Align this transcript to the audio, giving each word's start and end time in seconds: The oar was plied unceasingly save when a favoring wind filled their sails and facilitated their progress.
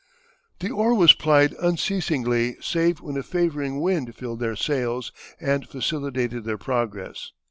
The 0.61 0.71
oar 0.71 0.95
was 0.95 1.13
plied 1.13 1.53
unceasingly 1.61 2.57
save 2.59 3.01
when 3.01 3.17
a 3.17 3.21
favoring 3.21 3.79
wind 3.81 4.15
filled 4.15 4.39
their 4.39 4.55
sails 4.55 5.11
and 5.39 5.67
facilitated 5.67 6.43
their 6.43 6.57
progress. 6.57 7.33